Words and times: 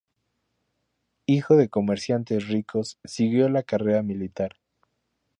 Hijo 1.27 1.57
de 1.57 1.69
comerciantes 1.69 2.47
ricos, 2.47 2.97
siguió 3.03 3.49
la 3.49 3.61
carrera 3.61 4.01
militar. 4.01 4.55